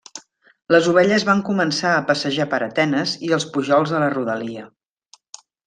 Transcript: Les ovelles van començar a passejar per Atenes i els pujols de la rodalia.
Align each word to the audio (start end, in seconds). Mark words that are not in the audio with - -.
Les 0.75 0.87
ovelles 0.93 1.25
van 1.27 1.43
començar 1.49 1.91
a 1.97 2.01
passejar 2.09 2.49
per 2.55 2.61
Atenes 2.69 3.13
i 3.29 3.31
els 3.39 3.47
pujols 3.59 3.95
de 3.97 4.01
la 4.05 4.09
rodalia. 4.17 4.67